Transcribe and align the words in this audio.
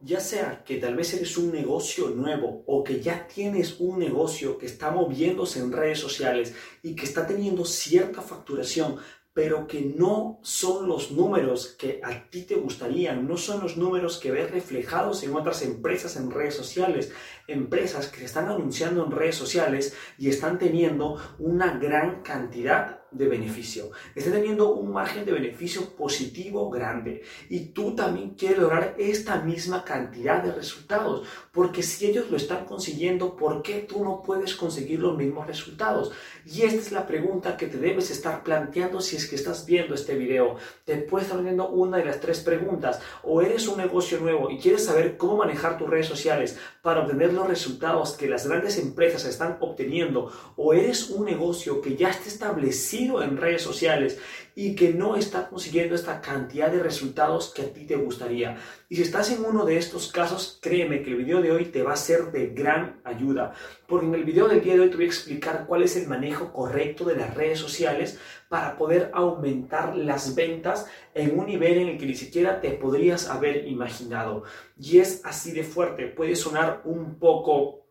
Ya 0.00 0.20
sea 0.20 0.64
que 0.64 0.76
tal 0.76 0.96
vez 0.96 1.14
eres 1.14 1.38
un 1.38 1.50
negocio 1.50 2.10
nuevo 2.10 2.62
o 2.66 2.84
que 2.84 3.00
ya 3.00 3.26
tienes 3.26 3.80
un 3.80 3.98
negocio 3.98 4.58
que 4.58 4.66
está 4.66 4.90
moviéndose 4.90 5.60
en 5.60 5.72
redes 5.72 5.98
sociales 5.98 6.54
y 6.82 6.94
que 6.94 7.04
está 7.04 7.26
teniendo 7.26 7.64
cierta 7.64 8.20
facturación, 8.20 8.98
pero 9.32 9.66
que 9.66 9.80
no 9.80 10.38
son 10.42 10.88
los 10.88 11.10
números 11.10 11.74
que 11.78 12.00
a 12.04 12.30
ti 12.30 12.42
te 12.42 12.54
gustarían, 12.54 13.26
no 13.26 13.36
son 13.36 13.60
los 13.62 13.76
números 13.76 14.18
que 14.18 14.30
ves 14.30 14.50
reflejados 14.50 15.22
en 15.24 15.34
otras 15.34 15.62
empresas 15.62 16.16
en 16.16 16.30
redes 16.30 16.54
sociales, 16.54 17.10
empresas 17.48 18.08
que 18.08 18.24
están 18.24 18.48
anunciando 18.48 19.04
en 19.04 19.10
redes 19.10 19.36
sociales 19.36 19.96
y 20.18 20.28
están 20.28 20.58
teniendo 20.58 21.18
una 21.38 21.78
gran 21.78 22.22
cantidad 22.22 23.03
de 23.14 23.28
beneficio, 23.28 23.90
están 24.14 24.34
teniendo 24.34 24.74
un 24.74 24.92
margen 24.92 25.24
de 25.24 25.32
beneficio 25.32 25.90
positivo 25.90 26.68
grande. 26.70 27.22
Y 27.48 27.66
tú 27.66 27.94
también 27.94 28.30
quieres 28.30 28.58
lograr 28.58 28.94
esta 28.98 29.40
misma 29.40 29.84
cantidad 29.84 30.42
de 30.42 30.52
resultados, 30.52 31.26
porque 31.52 31.82
si 31.82 32.06
ellos 32.06 32.30
lo 32.30 32.36
están 32.36 32.64
consiguiendo, 32.64 33.36
¿por 33.36 33.62
qué 33.62 33.80
tú 33.80 34.04
no 34.04 34.22
puedes 34.22 34.54
conseguir 34.54 35.00
los 35.00 35.16
mismos 35.16 35.46
resultados? 35.46 36.12
Y 36.44 36.62
esta 36.62 36.80
es 36.80 36.92
la 36.92 37.06
pregunta 37.06 37.56
que 37.56 37.68
te 37.68 37.78
debes 37.78 38.10
estar 38.10 38.42
planteando 38.42 39.00
si 39.00 39.16
es 39.16 39.26
que 39.26 39.36
estás 39.36 39.64
viendo 39.64 39.94
este 39.94 40.14
video. 40.16 40.56
Te 40.84 40.96
puedes 40.96 41.28
estar 41.28 41.42
viendo 41.42 41.68
una 41.68 41.98
de 41.98 42.04
las 42.04 42.20
tres 42.20 42.40
preguntas, 42.40 43.00
o 43.22 43.40
eres 43.40 43.68
un 43.68 43.78
negocio 43.78 44.18
nuevo 44.20 44.50
y 44.50 44.58
quieres 44.58 44.84
saber 44.84 45.16
cómo 45.16 45.36
manejar 45.36 45.78
tus 45.78 45.88
redes 45.88 46.06
sociales 46.06 46.58
para 46.82 47.00
obtener 47.00 47.32
los 47.32 47.46
resultados 47.46 48.12
que 48.12 48.28
las 48.28 48.46
grandes 48.46 48.78
empresas 48.78 49.24
están 49.24 49.56
obteniendo, 49.60 50.30
o 50.56 50.74
eres 50.74 51.10
un 51.10 51.24
negocio 51.24 51.80
que 51.80 51.96
ya 51.96 52.10
está 52.10 52.28
establecido 52.28 53.03
en 53.04 53.36
redes 53.36 53.62
sociales 53.62 54.18
y 54.56 54.74
que 54.74 54.92
no 54.92 55.16
está 55.16 55.48
consiguiendo 55.48 55.94
esta 55.94 56.20
cantidad 56.20 56.70
de 56.70 56.82
resultados 56.82 57.52
que 57.52 57.62
a 57.62 57.72
ti 57.72 57.84
te 57.84 57.96
gustaría. 57.96 58.56
Y 58.88 58.96
si 58.96 59.02
estás 59.02 59.30
en 59.32 59.44
uno 59.44 59.64
de 59.64 59.76
estos 59.76 60.12
casos, 60.12 60.58
créeme 60.62 61.02
que 61.02 61.10
el 61.10 61.16
video 61.16 61.42
de 61.42 61.50
hoy 61.50 61.66
te 61.66 61.82
va 61.82 61.92
a 61.92 61.96
ser 61.96 62.30
de 62.30 62.48
gran 62.48 63.00
ayuda, 63.04 63.52
porque 63.86 64.06
en 64.06 64.14
el 64.14 64.24
video 64.24 64.48
del 64.48 64.62
día 64.62 64.74
de 64.74 64.80
hoy 64.80 64.90
te 64.90 64.96
voy 64.96 65.04
a 65.04 65.08
explicar 65.08 65.64
cuál 65.66 65.82
es 65.82 65.96
el 65.96 66.06
manejo 66.06 66.52
correcto 66.52 67.04
de 67.04 67.16
las 67.16 67.34
redes 67.34 67.58
sociales 67.58 68.18
para 68.48 68.76
poder 68.76 69.10
aumentar 69.12 69.96
las 69.96 70.34
ventas 70.34 70.86
en 71.14 71.38
un 71.38 71.46
nivel 71.46 71.78
en 71.78 71.88
el 71.88 71.98
que 71.98 72.06
ni 72.06 72.14
siquiera 72.14 72.60
te 72.60 72.70
podrías 72.70 73.28
haber 73.28 73.66
imaginado. 73.66 74.44
Y 74.78 74.98
es 74.98 75.20
así 75.24 75.50
de 75.50 75.64
fuerte, 75.64 76.06
puede 76.06 76.36
sonar 76.36 76.82
un 76.84 77.18
poco, 77.18 77.86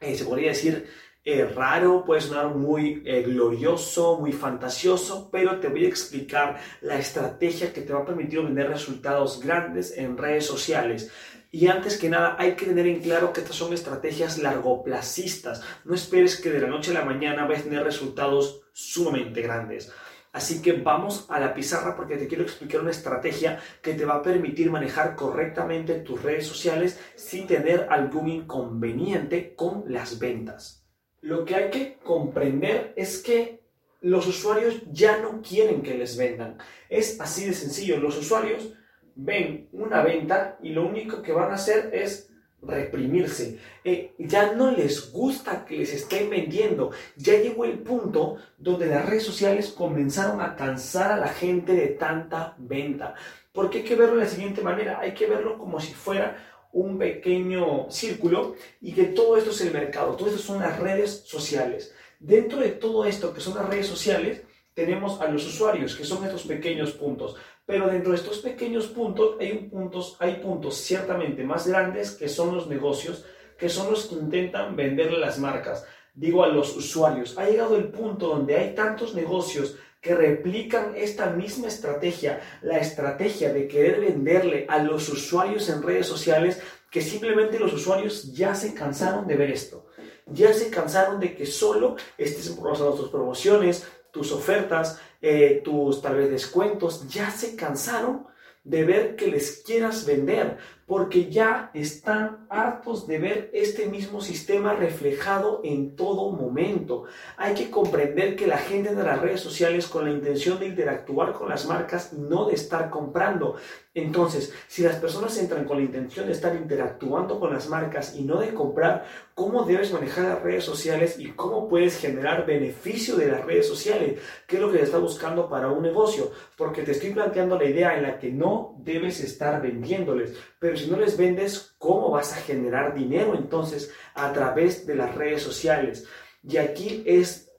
eh, 0.00 0.14
se 0.14 0.24
podría 0.24 0.48
decir, 0.48 0.86
eh, 1.24 1.44
raro, 1.44 2.04
puede 2.04 2.20
sonar 2.20 2.54
muy 2.56 3.00
eh, 3.06 3.22
glorioso, 3.22 4.18
muy 4.18 4.32
fantasioso, 4.32 5.28
pero 5.30 5.60
te 5.60 5.68
voy 5.68 5.84
a 5.84 5.88
explicar 5.88 6.58
la 6.80 6.98
estrategia 6.98 7.72
que 7.72 7.82
te 7.82 7.92
va 7.92 8.00
a 8.00 8.04
permitir 8.04 8.40
obtener 8.40 8.68
resultados 8.68 9.40
grandes 9.40 9.96
en 9.96 10.18
redes 10.18 10.46
sociales. 10.46 11.12
Y 11.52 11.68
antes 11.68 11.96
que 11.96 12.08
nada, 12.08 12.34
hay 12.40 12.56
que 12.56 12.66
tener 12.66 12.88
en 12.88 13.00
claro 13.00 13.32
que 13.32 13.40
estas 13.40 13.54
son 13.54 13.72
estrategias 13.72 14.38
largoplacistas. 14.38 15.62
No 15.84 15.94
esperes 15.94 16.40
que 16.40 16.50
de 16.50 16.60
la 16.60 16.66
noche 16.66 16.90
a 16.90 16.94
la 16.94 17.04
mañana 17.04 17.46
vayas 17.46 17.60
a 17.60 17.64
tener 17.64 17.84
resultados 17.84 18.62
sumamente 18.72 19.42
grandes. 19.42 19.92
Así 20.32 20.60
que 20.60 20.72
vamos 20.72 21.26
a 21.28 21.38
la 21.38 21.54
pizarra 21.54 21.94
porque 21.94 22.16
te 22.16 22.26
quiero 22.26 22.42
explicar 22.42 22.80
una 22.80 22.90
estrategia 22.90 23.60
que 23.80 23.94
te 23.94 24.06
va 24.06 24.14
a 24.14 24.22
permitir 24.22 24.70
manejar 24.72 25.14
correctamente 25.14 26.00
tus 26.00 26.20
redes 26.20 26.46
sociales 26.46 26.98
sin 27.14 27.46
tener 27.46 27.86
algún 27.90 28.28
inconveniente 28.28 29.54
con 29.54 29.84
las 29.86 30.18
ventas 30.18 30.81
lo 31.22 31.44
que 31.44 31.54
hay 31.54 31.70
que 31.70 31.98
comprender 32.02 32.92
es 32.96 33.22
que 33.22 33.62
los 34.00 34.26
usuarios 34.26 34.82
ya 34.90 35.18
no 35.18 35.40
quieren 35.40 35.82
que 35.82 35.94
les 35.94 36.16
vendan. 36.16 36.58
Es 36.88 37.20
así 37.20 37.46
de 37.46 37.54
sencillo. 37.54 37.98
Los 37.98 38.18
usuarios 38.18 38.74
ven 39.14 39.68
una 39.72 40.02
venta 40.02 40.58
y 40.62 40.70
lo 40.70 40.84
único 40.84 41.22
que 41.22 41.32
van 41.32 41.52
a 41.52 41.54
hacer 41.54 41.90
es 41.94 42.28
reprimirse. 42.60 43.60
Eh, 43.84 44.14
ya 44.18 44.52
no 44.52 44.72
les 44.72 45.12
gusta 45.12 45.64
que 45.64 45.78
les 45.78 45.94
estén 45.94 46.28
vendiendo. 46.28 46.90
Ya 47.16 47.34
llegó 47.34 47.64
el 47.64 47.78
punto 47.78 48.38
donde 48.58 48.86
las 48.86 49.08
redes 49.08 49.24
sociales 49.24 49.68
comenzaron 49.68 50.40
a 50.40 50.56
cansar 50.56 51.12
a 51.12 51.16
la 51.16 51.28
gente 51.28 51.72
de 51.72 51.88
tanta 51.88 52.56
venta. 52.58 53.14
Porque 53.52 53.78
hay 53.78 53.84
que 53.84 53.94
verlo 53.94 54.16
de 54.16 54.24
la 54.24 54.28
siguiente 54.28 54.60
manera. 54.60 54.98
Hay 54.98 55.14
que 55.14 55.26
verlo 55.26 55.56
como 55.56 55.78
si 55.78 55.94
fuera 55.94 56.36
un 56.72 56.98
pequeño 56.98 57.90
círculo 57.90 58.54
y 58.80 58.92
que 58.92 59.04
todo 59.04 59.36
esto 59.36 59.50
es 59.50 59.60
el 59.60 59.72
mercado, 59.72 60.16
todo 60.16 60.28
esto 60.28 60.40
son 60.40 60.60
las 60.60 60.78
redes 60.78 61.22
sociales. 61.26 61.94
Dentro 62.18 62.60
de 62.60 62.70
todo 62.70 63.04
esto 63.04 63.32
que 63.32 63.40
son 63.40 63.56
las 63.56 63.68
redes 63.68 63.86
sociales, 63.86 64.42
tenemos 64.74 65.20
a 65.20 65.28
los 65.28 65.46
usuarios, 65.46 65.94
que 65.94 66.04
son 66.04 66.24
estos 66.24 66.44
pequeños 66.44 66.92
puntos. 66.92 67.36
Pero 67.66 67.88
dentro 67.88 68.12
de 68.12 68.18
estos 68.18 68.38
pequeños 68.38 68.86
puntos 68.88 69.36
hay 69.38 69.68
puntos, 69.70 70.16
hay 70.18 70.36
puntos 70.36 70.76
ciertamente 70.76 71.44
más 71.44 71.66
grandes 71.66 72.12
que 72.12 72.28
son 72.28 72.54
los 72.54 72.66
negocios, 72.66 73.24
que 73.58 73.68
son 73.68 73.90
los 73.90 74.06
que 74.06 74.14
intentan 74.14 74.74
venderle 74.74 75.18
las 75.18 75.38
marcas. 75.38 75.86
Digo 76.14 76.42
a 76.42 76.48
los 76.48 76.76
usuarios, 76.76 77.38
ha 77.38 77.48
llegado 77.48 77.76
el 77.76 77.88
punto 77.88 78.28
donde 78.28 78.56
hay 78.56 78.74
tantos 78.74 79.14
negocios 79.14 79.76
que 80.02 80.16
replican 80.16 80.94
esta 80.96 81.30
misma 81.30 81.68
estrategia, 81.68 82.40
la 82.60 82.78
estrategia 82.78 83.52
de 83.52 83.68
querer 83.68 84.00
venderle 84.00 84.66
a 84.68 84.78
los 84.78 85.08
usuarios 85.08 85.68
en 85.68 85.80
redes 85.80 86.08
sociales, 86.08 86.60
que 86.90 87.00
simplemente 87.00 87.60
los 87.60 87.72
usuarios 87.72 88.34
ya 88.34 88.54
se 88.56 88.74
cansaron 88.74 89.28
de 89.28 89.36
ver 89.36 89.52
esto. 89.52 89.86
Ya 90.26 90.52
se 90.52 90.70
cansaron 90.70 91.20
de 91.20 91.34
que 91.36 91.46
solo 91.46 91.96
estés 92.18 92.52
tus 92.52 93.08
promociones, 93.10 93.86
tus 94.10 94.32
ofertas, 94.32 94.98
eh, 95.22 95.62
tus 95.64 96.02
tal 96.02 96.16
vez 96.16 96.30
descuentos, 96.30 97.08
ya 97.08 97.30
se 97.30 97.54
cansaron 97.54 98.26
de 98.64 98.84
ver 98.84 99.16
que 99.16 99.28
les 99.28 99.62
quieras 99.64 100.04
vender, 100.04 100.58
porque 100.86 101.30
ya 101.30 101.70
están 101.74 102.46
hartos 102.50 103.06
de 103.06 103.18
ver 103.18 103.50
este 103.52 103.86
mismo 103.86 104.20
sistema 104.20 104.74
reflejado 104.74 105.60
en 105.64 105.96
todo 105.96 106.30
momento. 106.30 107.04
Hay 107.36 107.54
que 107.54 107.70
comprender 107.70 108.36
que 108.36 108.46
la 108.46 108.58
gente 108.58 108.94
de 108.94 109.02
las 109.02 109.20
redes 109.20 109.40
sociales 109.40 109.86
con 109.86 110.04
la 110.04 110.10
intención 110.10 110.58
de 110.58 110.66
interactuar 110.66 111.32
con 111.32 111.48
las 111.48 111.66
marcas 111.66 112.12
y 112.12 112.20
no 112.20 112.46
de 112.46 112.54
estar 112.54 112.90
comprando. 112.90 113.56
Entonces, 113.94 114.54
si 114.68 114.82
las 114.82 114.96
personas 114.96 115.36
entran 115.36 115.66
con 115.66 115.76
la 115.76 115.82
intención 115.82 116.24
de 116.24 116.32
estar 116.32 116.56
interactuando 116.56 117.38
con 117.38 117.52
las 117.52 117.68
marcas 117.68 118.16
y 118.16 118.22
no 118.22 118.40
de 118.40 118.54
comprar, 118.54 119.04
¿cómo 119.34 119.64
debes 119.64 119.92
manejar 119.92 120.24
las 120.24 120.42
redes 120.42 120.64
sociales 120.64 121.18
y 121.18 121.28
cómo 121.32 121.68
puedes 121.68 121.98
generar 121.98 122.46
beneficio 122.46 123.16
de 123.16 123.26
las 123.26 123.44
redes 123.44 123.68
sociales? 123.68 124.18
¿Qué 124.46 124.56
es 124.56 124.62
lo 124.62 124.72
que 124.72 124.80
está 124.80 124.96
buscando 124.96 125.46
para 125.46 125.68
un 125.68 125.82
negocio? 125.82 126.32
Porque 126.56 126.82
te 126.82 126.92
estoy 126.92 127.10
planteando 127.10 127.58
la 127.58 127.66
idea 127.66 127.94
en 127.94 128.04
la 128.04 128.18
que 128.18 128.30
no 128.30 128.76
debes 128.78 129.20
estar 129.20 129.60
vendiéndoles, 129.60 130.38
pero 130.58 130.71
si 130.76 130.90
no 130.90 130.96
les 130.96 131.16
vendes, 131.16 131.74
¿cómo 131.78 132.10
vas 132.10 132.32
a 132.32 132.36
generar 132.36 132.94
dinero 132.94 133.34
entonces 133.34 133.92
a 134.14 134.32
través 134.32 134.86
de 134.86 134.94
las 134.94 135.14
redes 135.14 135.42
sociales? 135.42 136.06
Y 136.42 136.56
aquí 136.56 137.02
es 137.06 137.52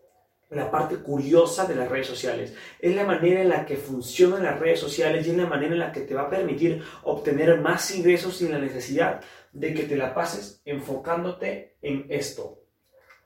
la 0.50 0.69
parte 0.69 0.97
curiosa 0.97 1.66
de 1.66 1.75
las 1.75 1.90
redes 1.90 2.07
sociales. 2.07 2.53
Es 2.79 2.96
la 2.96 3.06
manera 3.06 3.41
en 3.41 3.50
la 3.50 3.66
que 3.66 3.78
funcionan 3.78 4.44
las 4.44 4.59
redes 4.59 4.79
sociales 4.79 5.25
y 5.25 5.31
es 5.31 5.38
la 5.38 5.47
manera 5.47 5.74
en 5.74 5.79
la 5.79 5.91
que 5.91 6.01
te 6.01 6.13
va 6.13 6.24
a 6.24 6.29
permitir 6.29 6.84
obtener 7.03 7.59
más 7.59 7.94
ingresos 7.96 8.38
sin 8.38 8.51
la 8.51 8.59
necesidad 8.59 9.22
de 9.51 9.74
que 9.74 9.84
te 9.84 9.95
la 9.95 10.13
pases 10.13 10.62
enfocándote 10.66 11.78
en 11.81 12.06
esto. 12.09 12.59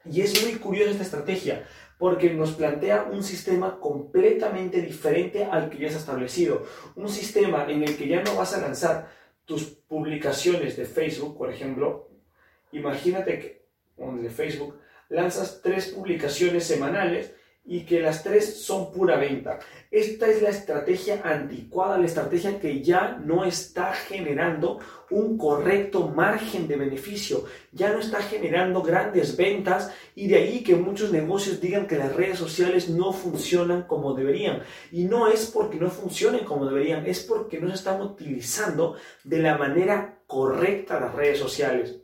Y 0.05 0.21
es 0.21 0.43
muy 0.43 0.55
curiosa 0.55 0.91
esta 0.91 1.03
estrategia 1.03 1.67
porque 1.97 2.31
nos 2.31 2.51
plantea 2.51 3.07
un 3.11 3.23
sistema 3.23 3.79
completamente 3.79 4.81
diferente 4.81 5.45
al 5.45 5.69
que 5.69 5.79
ya 5.79 5.87
has 5.87 5.95
establecido. 5.95 6.63
Un 6.95 7.09
sistema 7.09 7.65
en 7.69 7.83
el 7.83 7.97
que 7.97 8.07
ya 8.07 8.21
no 8.21 8.35
vas 8.35 8.53
a 8.53 8.61
lanzar 8.61 9.09
tus 9.47 9.63
publicaciones 9.63 10.75
de 10.75 10.85
Facebook, 10.85 11.37
por 11.37 11.49
ejemplo. 11.49 12.09
Imagínate 12.73 13.39
que, 13.39 13.65
de 13.97 14.29
Facebook, 14.29 14.77
lanzas 15.09 15.61
tres 15.63 15.87
publicaciones 15.87 16.65
semanales 16.65 17.33
y 17.67 17.81
que 17.81 17.99
las 17.99 18.23
tres 18.23 18.63
son 18.63 18.91
pura 18.93 19.17
venta. 19.17 19.59
Esta 19.91 20.27
es 20.27 20.41
la 20.41 20.49
estrategia 20.49 21.21
anticuada, 21.23 21.97
la 21.97 22.05
estrategia 22.05 22.59
que 22.59 22.81
ya 22.81 23.19
no 23.23 23.43
está 23.43 23.93
generando 23.93 24.79
un 25.09 25.37
correcto 25.37 26.07
margen 26.07 26.67
de 26.67 26.77
beneficio, 26.77 27.43
ya 27.73 27.91
no 27.91 27.99
está 27.99 28.21
generando 28.21 28.81
grandes 28.81 29.35
ventas 29.35 29.91
y 30.15 30.27
de 30.27 30.35
ahí 30.35 30.63
que 30.63 30.75
muchos 30.75 31.11
negocios 31.11 31.59
digan 31.59 31.87
que 31.87 31.97
las 31.97 32.15
redes 32.15 32.39
sociales 32.39 32.89
no 32.89 33.11
funcionan 33.11 33.83
como 33.83 34.13
deberían. 34.13 34.63
Y 34.91 35.03
no 35.03 35.27
es 35.27 35.47
porque 35.47 35.77
no 35.77 35.89
funcionen 35.89 36.45
como 36.45 36.65
deberían, 36.65 37.05
es 37.05 37.19
porque 37.19 37.59
no 37.59 37.67
se 37.67 37.75
están 37.75 38.01
utilizando 38.01 38.95
de 39.25 39.39
la 39.39 39.57
manera 39.57 40.19
correcta 40.25 41.01
las 41.01 41.13
redes 41.13 41.39
sociales. 41.39 41.99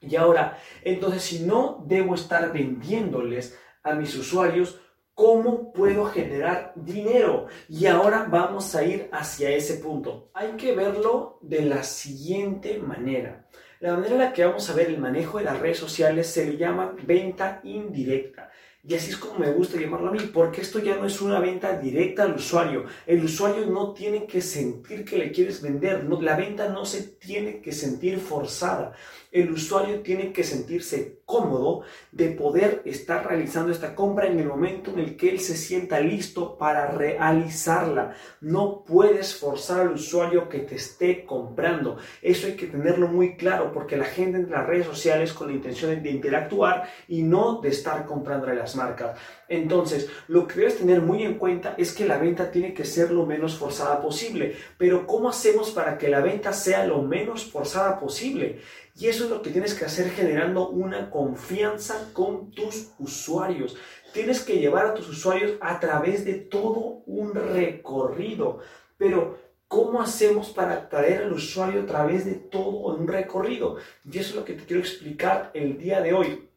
Y 0.00 0.16
ahora, 0.16 0.58
entonces 0.82 1.22
si 1.22 1.40
no 1.40 1.84
debo 1.86 2.16
estar 2.16 2.52
vendiéndoles 2.52 3.56
a 3.82 3.94
mis 3.94 4.14
usuarios, 4.16 4.80
¿cómo 5.18 5.72
puedo 5.72 6.04
generar 6.04 6.72
dinero? 6.76 7.48
Y 7.68 7.86
ahora 7.86 8.28
vamos 8.30 8.76
a 8.76 8.84
ir 8.84 9.08
hacia 9.10 9.50
ese 9.50 9.78
punto. 9.78 10.30
Hay 10.32 10.52
que 10.52 10.76
verlo 10.76 11.40
de 11.42 11.62
la 11.62 11.82
siguiente 11.82 12.78
manera. 12.78 13.44
La 13.80 13.94
manera 13.94 14.12
en 14.12 14.20
la 14.20 14.32
que 14.32 14.44
vamos 14.44 14.70
a 14.70 14.74
ver 14.74 14.86
el 14.86 14.98
manejo 14.98 15.38
de 15.38 15.44
las 15.44 15.58
redes 15.58 15.78
sociales 15.78 16.28
se 16.28 16.46
le 16.46 16.56
llama 16.56 16.94
venta 17.02 17.60
indirecta. 17.64 18.52
Y 18.88 18.94
así 18.94 19.10
es 19.10 19.18
como 19.18 19.40
me 19.40 19.52
gusta 19.52 19.78
llamarlo 19.78 20.08
a 20.08 20.12
mí, 20.12 20.30
porque 20.32 20.62
esto 20.62 20.78
ya 20.78 20.96
no 20.96 21.04
es 21.04 21.20
una 21.20 21.40
venta 21.40 21.78
directa 21.78 22.22
al 22.22 22.36
usuario. 22.36 22.86
El 23.06 23.22
usuario 23.22 23.66
no 23.66 23.92
tiene 23.92 24.24
que 24.24 24.40
sentir 24.40 25.04
que 25.04 25.18
le 25.18 25.30
quieres 25.30 25.60
vender. 25.60 26.08
la 26.22 26.34
venta 26.34 26.70
no 26.70 26.86
se 26.86 27.02
tiene 27.02 27.60
que 27.60 27.72
sentir 27.72 28.18
forzada. 28.18 28.94
El 29.30 29.50
usuario 29.50 30.00
tiene 30.00 30.32
que 30.32 30.42
sentirse 30.42 31.18
cómodo 31.26 31.82
de 32.12 32.30
poder 32.30 32.80
estar 32.86 33.28
realizando 33.28 33.70
esta 33.70 33.94
compra 33.94 34.26
en 34.26 34.40
el 34.40 34.46
momento 34.46 34.90
en 34.92 35.00
el 35.00 35.16
que 35.18 35.28
él 35.28 35.40
se 35.40 35.54
sienta 35.54 36.00
listo 36.00 36.56
para 36.56 36.86
realizarla. 36.86 38.14
No 38.40 38.84
puedes 38.86 39.34
forzar 39.34 39.80
al 39.80 39.92
usuario 39.92 40.48
que 40.48 40.60
te 40.60 40.76
esté 40.76 41.26
comprando. 41.26 41.98
Eso 42.22 42.46
hay 42.46 42.54
que 42.54 42.68
tenerlo 42.68 43.08
muy 43.08 43.36
claro 43.36 43.70
porque 43.70 43.98
la 43.98 44.06
gente 44.06 44.38
en 44.38 44.50
las 44.50 44.66
redes 44.66 44.86
sociales 44.86 45.34
con 45.34 45.48
la 45.48 45.52
intención 45.52 46.02
de 46.02 46.10
interactuar 46.10 46.88
y 47.06 47.22
no 47.22 47.60
de 47.60 47.68
estar 47.68 48.06
comprando 48.06 48.46
las 48.46 48.74
marcas. 48.78 49.18
Entonces, 49.48 50.08
lo 50.28 50.46
que 50.46 50.60
debes 50.60 50.78
tener 50.78 51.02
muy 51.02 51.24
en 51.24 51.34
cuenta 51.34 51.74
es 51.76 51.92
que 51.92 52.06
la 52.06 52.16
venta 52.16 52.50
tiene 52.50 52.72
que 52.72 52.86
ser 52.86 53.10
lo 53.10 53.26
menos 53.26 53.58
forzada 53.58 54.00
posible. 54.00 54.56
Pero 54.78 55.06
¿cómo 55.06 55.28
hacemos 55.28 55.70
para 55.72 55.98
que 55.98 56.08
la 56.08 56.20
venta 56.20 56.54
sea 56.54 56.86
lo 56.86 57.02
menos 57.02 57.44
forzada 57.44 57.98
posible? 58.00 58.60
Y 58.98 59.06
eso 59.06 59.24
es 59.24 59.30
lo 59.30 59.42
que 59.42 59.50
tienes 59.50 59.74
que 59.74 59.84
hacer 59.84 60.10
generando 60.10 60.68
una 60.68 61.10
confianza 61.10 62.10
con 62.12 62.50
tus 62.50 62.92
usuarios. 62.98 63.76
Tienes 64.12 64.40
que 64.40 64.58
llevar 64.58 64.86
a 64.86 64.94
tus 64.94 65.08
usuarios 65.08 65.52
a 65.60 65.78
través 65.78 66.24
de 66.24 66.34
todo 66.34 67.02
un 67.06 67.34
recorrido. 67.34 68.58
Pero, 68.96 69.38
¿cómo 69.68 70.00
hacemos 70.00 70.48
para 70.48 70.72
atraer 70.74 71.22
al 71.22 71.32
usuario 71.32 71.82
a 71.82 71.86
través 71.86 72.24
de 72.24 72.34
todo 72.34 72.96
un 72.96 73.06
recorrido? 73.06 73.76
Y 74.04 74.18
eso 74.18 74.30
es 74.30 74.34
lo 74.34 74.44
que 74.44 74.54
te 74.54 74.64
quiero 74.64 74.82
explicar 74.82 75.52
el 75.54 75.78
día 75.78 76.00
de 76.00 76.14
hoy. 76.14 76.47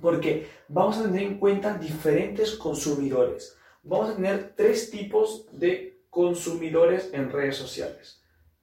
Porque 0.00 0.48
vamos 0.68 0.98
a 0.98 1.02
tener 1.04 1.22
en 1.22 1.38
cuenta 1.38 1.78
diferentes 1.78 2.56
consumidores. 2.56 3.56
Vamos 3.82 4.10
a 4.10 4.14
tener 4.16 4.54
tres 4.56 4.90
tipos 4.90 5.46
de 5.52 6.00
consumidores 6.10 7.10
en 7.12 7.30
redes 7.30 7.56
sociales. 7.56 8.22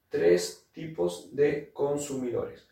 Tres 0.10 0.68
tipos 0.72 1.36
de 1.36 1.72
consumidores. 1.74 2.68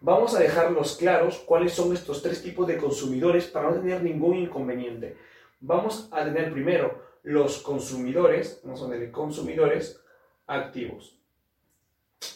Vamos 0.00 0.34
a 0.34 0.40
dejarlos 0.40 0.96
claros 0.96 1.38
cuáles 1.38 1.72
son 1.72 1.92
estos 1.92 2.22
tres 2.22 2.40
tipos 2.40 2.66
de 2.68 2.76
consumidores 2.76 3.46
para 3.46 3.70
no 3.70 3.76
tener 3.80 4.02
ningún 4.02 4.36
inconveniente. 4.36 5.16
Vamos 5.60 6.08
a 6.12 6.24
tener 6.24 6.52
primero 6.52 7.02
los 7.24 7.58
consumidores, 7.58 8.60
vamos 8.62 8.82
a 8.82 8.88
tener 8.88 9.10
consumidores 9.10 10.00
activos. 10.46 11.18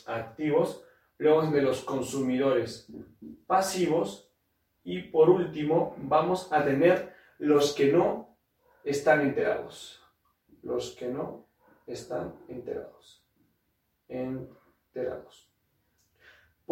Activos. 0.06 0.82
Luego 1.18 1.42
tener 1.42 1.62
los 1.62 1.82
consumidores 1.82 2.88
pasivos. 3.46 4.28
Y 4.84 5.02
por 5.02 5.30
último, 5.30 5.94
vamos 5.98 6.52
a 6.52 6.64
tener 6.64 7.14
los 7.38 7.74
que 7.74 7.92
no 7.92 8.36
están 8.84 9.20
enterados. 9.20 10.02
Los 10.62 10.96
que 10.96 11.08
no 11.08 11.46
están 11.86 12.34
enterados. 12.48 13.24
Enterados. 14.08 15.51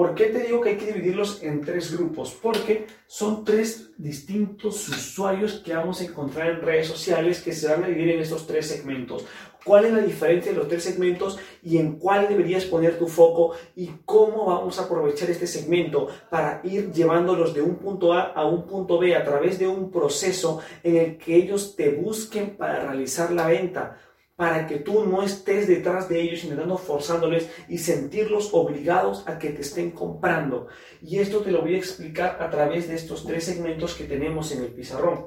¿Por 0.01 0.15
qué 0.15 0.29
te 0.29 0.39
digo 0.39 0.63
que 0.63 0.71
hay 0.71 0.77
que 0.79 0.95
dividirlos 0.95 1.43
en 1.43 1.61
tres 1.61 1.95
grupos? 1.95 2.35
Porque 2.41 2.87
son 3.07 3.45
tres 3.45 3.91
distintos 3.99 4.89
usuarios 4.89 5.61
que 5.63 5.75
vamos 5.75 6.01
a 6.01 6.05
encontrar 6.05 6.49
en 6.53 6.63
redes 6.63 6.87
sociales 6.87 7.43
que 7.43 7.53
se 7.53 7.69
van 7.69 7.85
a 7.85 7.87
dividir 7.87 8.13
en 8.13 8.23
estos 8.23 8.47
tres 8.47 8.67
segmentos. 8.67 9.27
¿Cuál 9.63 9.85
es 9.85 9.93
la 9.93 10.01
diferencia 10.01 10.53
de 10.53 10.57
los 10.57 10.69
tres 10.69 10.85
segmentos 10.85 11.39
y 11.63 11.77
en 11.77 11.99
cuál 11.99 12.29
deberías 12.29 12.65
poner 12.65 12.99
tu 12.99 13.09
foco 13.09 13.53
y 13.77 13.91
cómo 14.07 14.47
vamos 14.47 14.79
a 14.79 14.85
aprovechar 14.85 15.29
este 15.29 15.47
segmento 15.47 16.09
para 16.31 16.63
ir 16.65 16.91
llevándolos 16.93 17.53
de 17.53 17.61
un 17.61 17.77
punto 17.77 18.15
A 18.15 18.23
a 18.23 18.47
un 18.47 18.67
punto 18.67 18.99
B 18.99 19.15
a 19.15 19.23
través 19.23 19.59
de 19.59 19.69
un 19.69 19.91
proceso 19.91 20.61
en 20.83 20.97
el 20.97 21.19
que 21.19 21.37
ellos 21.37 21.77
te 21.77 21.91
busquen 21.91 22.57
para 22.57 22.87
realizar 22.87 23.33
la 23.33 23.49
venta? 23.49 23.99
Para 24.41 24.67
que 24.67 24.77
tú 24.77 25.05
no 25.05 25.23
estés 25.23 25.69
detrás 25.69 26.09
de 26.09 26.19
ellos 26.19 26.45
intentando 26.45 26.79
forzándoles 26.79 27.51
y 27.69 27.77
sentirlos 27.77 28.49
obligados 28.53 29.23
a 29.27 29.39
que 29.39 29.51
te 29.51 29.61
estén 29.61 29.91
comprando. 29.91 30.67
Y 31.03 31.19
esto 31.19 31.41
te 31.41 31.51
lo 31.51 31.61
voy 31.61 31.75
a 31.75 31.79
explicar 31.79 32.39
a 32.41 32.49
través 32.49 32.89
de 32.89 32.95
estos 32.95 33.27
tres 33.27 33.45
segmentos 33.45 33.93
que 33.93 34.05
tenemos 34.05 34.51
en 34.53 34.63
el 34.63 34.69
pizarrón. 34.69 35.27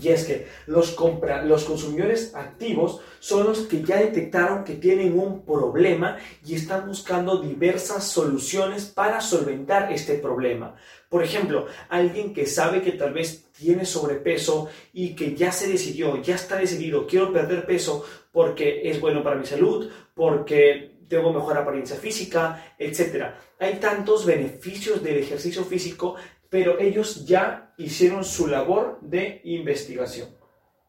Y 0.00 0.08
es 0.10 0.24
que 0.24 0.46
los, 0.66 0.92
compra, 0.92 1.44
los 1.44 1.64
consumidores 1.64 2.32
activos 2.36 3.00
son 3.18 3.44
los 3.44 3.60
que 3.62 3.82
ya 3.82 3.96
detectaron 3.96 4.62
que 4.62 4.74
tienen 4.74 5.18
un 5.18 5.44
problema 5.44 6.18
y 6.46 6.54
están 6.54 6.86
buscando 6.86 7.40
diversas 7.40 8.04
soluciones 8.04 8.86
para 8.86 9.20
solventar 9.20 9.92
este 9.92 10.14
problema. 10.14 10.76
Por 11.08 11.24
ejemplo, 11.24 11.66
alguien 11.88 12.34
que 12.34 12.46
sabe 12.46 12.82
que 12.82 12.92
tal 12.92 13.14
vez 13.14 13.46
tiene 13.58 13.84
sobrepeso 13.86 14.68
y 14.92 15.14
que 15.14 15.34
ya 15.34 15.50
se 15.52 15.68
decidió, 15.68 16.20
ya 16.22 16.34
está 16.34 16.56
decidido, 16.56 17.06
quiero 17.06 17.32
perder 17.32 17.66
peso 17.66 18.04
porque 18.38 18.88
es 18.88 19.00
bueno 19.00 19.20
para 19.24 19.34
mi 19.34 19.44
salud, 19.44 19.90
porque 20.14 20.92
tengo 21.08 21.32
mejor 21.32 21.58
apariencia 21.58 21.96
física, 21.96 22.72
etc. 22.78 23.32
Hay 23.58 23.80
tantos 23.80 24.24
beneficios 24.24 25.02
del 25.02 25.16
ejercicio 25.16 25.64
físico, 25.64 26.14
pero 26.48 26.78
ellos 26.78 27.26
ya 27.26 27.74
hicieron 27.78 28.24
su 28.24 28.46
labor 28.46 29.00
de 29.00 29.40
investigación. 29.42 30.28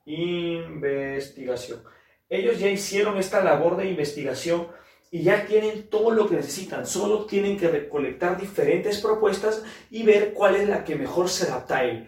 Investigación. 0.06 1.82
Ellos 2.30 2.60
ya 2.60 2.70
hicieron 2.70 3.18
esta 3.18 3.44
labor 3.44 3.78
de 3.78 3.90
investigación 3.90 4.68
y 5.10 5.24
ya 5.24 5.48
tienen 5.48 5.90
todo 5.90 6.12
lo 6.12 6.30
que 6.30 6.36
necesitan, 6.36 6.86
solo 6.86 7.26
tienen 7.26 7.58
que 7.58 7.68
recolectar 7.68 8.40
diferentes 8.40 9.00
propuestas 9.00 9.64
y 9.90 10.04
ver 10.04 10.34
cuál 10.36 10.56
es 10.56 10.70
la 10.70 10.84
que 10.84 10.96
mejor 10.96 11.30
se 11.30 11.48
adapta 11.48 11.80
a 11.80 11.86
él. 11.86 12.08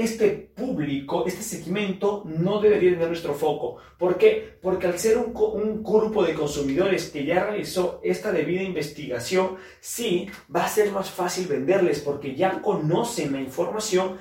Este 0.00 0.30
público, 0.30 1.26
este 1.26 1.42
segmento 1.42 2.22
no 2.24 2.58
debería 2.58 2.92
tener 2.92 3.08
nuestro 3.08 3.34
foco. 3.34 3.76
¿Por 3.98 4.16
qué? 4.16 4.56
Porque 4.62 4.86
al 4.86 4.98
ser 4.98 5.18
un, 5.18 5.36
un, 5.36 5.82
grupo 5.82 6.24
de 6.24 6.32
consumidores 6.32 7.10
que 7.10 7.26
ya 7.26 7.44
realizó 7.44 8.00
esta 8.02 8.32
debida 8.32 8.62
investigación, 8.62 9.58
sí, 9.78 10.30
va 10.56 10.64
a 10.64 10.68
ser 10.68 10.90
más 10.90 11.10
fácil 11.10 11.48
venderles 11.48 12.00
porque 12.00 12.34
ya 12.34 12.62
conocen 12.62 13.32
la 13.32 13.42
información, 13.42 14.16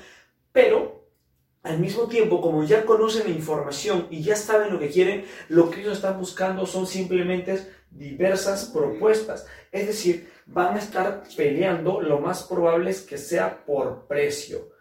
pero 0.51 1.07
al 1.63 1.79
mismo 1.79 2.09
tiempo, 2.09 2.41
como 2.41 2.65
ya 2.65 2.83
conocen 2.83 3.29
la 3.29 3.37
información 3.37 4.07
y 4.09 4.21
ya 4.21 4.35
saben 4.35 4.73
lo 4.73 4.79
que 4.79 4.89
quieren, 4.89 5.23
lo 5.47 5.69
que 5.69 5.79
ellos 5.79 5.93
están 5.95 6.19
buscando 6.19 6.65
son 6.65 6.87
simplemente 6.87 7.57
diversas 7.89 8.65
propuestas. 8.65 9.45
Es 9.71 9.87
decir, 9.87 10.29
van 10.45 10.75
a 10.75 10.79
estar 10.79 11.23
peleando, 11.37 12.01
lo 12.01 12.19
más 12.19 12.43
probable 12.43 12.91
es 12.91 12.99
que 12.99 13.17
sea 13.17 13.63
por 13.65 14.07
precio. 14.07 14.77